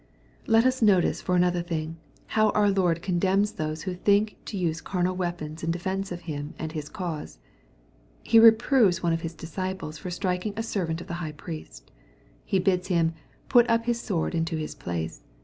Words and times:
\ 0.27 0.35
Let 0.47 0.65
us 0.65 0.81
notice 0.81 1.21
for 1.21 1.35
another 1.35 1.61
things 1.61 1.95
?iow 2.35 2.49
our 2.55 2.71
Lord 2.71 3.03
condemns 3.03 3.51
those 3.51 3.83
who 3.83 3.93
think 3.93 4.35
to 4.45 4.57
tise 4.59 4.81
carnal 4.81 5.15
weapons 5.15 5.61
in 5.63 5.69
defence 5.69 6.11
of 6.11 6.23
JBim 6.23 6.53
and 6.57 6.71
His 6.71 6.89
cause. 6.89 7.37
He 8.23 8.39
reproves 8.39 9.03
one 9.03 9.13
of 9.13 9.21
His 9.21 9.35
disciples 9.35 9.99
for 9.99 10.09
strikiDg 10.09 10.57
a 10.57 10.63
servant 10.63 11.01
of 11.01 11.07
the 11.07 11.13
high 11.21 11.33
priest. 11.33 11.91
He 12.43 12.57
bids 12.57 12.87
him 12.87 13.13
*' 13.31 13.47
put 13.47 13.69
up 13.69 13.85
his 13.85 14.01
sword 14.01 14.33
into 14.33 14.55
his 14.57 14.73
place." 14.73 15.21